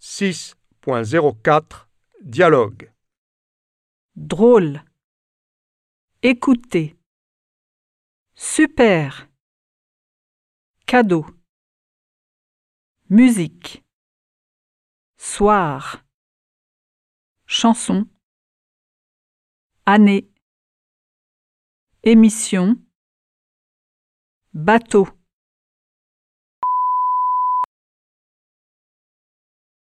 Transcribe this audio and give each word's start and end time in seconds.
6.04 0.00 1.88
Dialogue 2.22 2.92
Drôle. 4.14 4.84
Écouter. 6.22 6.96
Super. 8.34 9.28
Cadeau. 10.86 11.26
Musique. 13.10 13.84
Soir. 15.16 16.04
Chanson. 17.46 18.06
Année. 19.84 20.30
Émission. 22.04 22.76
Bateau. 24.52 25.17